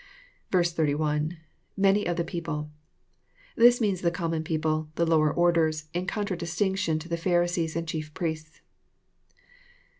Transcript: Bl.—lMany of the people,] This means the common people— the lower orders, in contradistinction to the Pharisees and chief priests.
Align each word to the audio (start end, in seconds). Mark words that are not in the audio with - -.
Bl.—lMany 0.49 2.09
of 2.09 2.17
the 2.17 2.23
people,] 2.23 2.71
This 3.55 3.79
means 3.79 4.01
the 4.01 4.09
common 4.09 4.43
people— 4.43 4.89
the 4.95 5.05
lower 5.05 5.31
orders, 5.31 5.89
in 5.93 6.07
contradistinction 6.07 6.97
to 6.97 7.07
the 7.07 7.17
Pharisees 7.17 7.75
and 7.75 7.87
chief 7.87 8.11
priests. 8.15 8.61